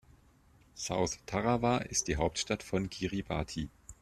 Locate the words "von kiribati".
2.63-3.69